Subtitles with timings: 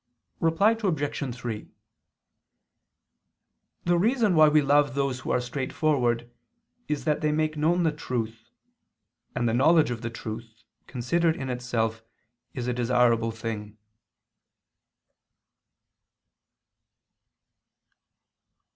[0.39, 1.35] Reply Obj.
[1.35, 1.69] 3:
[3.85, 6.27] The reason why we love those who are straightforward
[6.87, 8.49] is that they make known the truth,
[9.35, 12.01] and the knowledge of the truth, considered in itself,
[12.55, 13.77] is a desirable thing.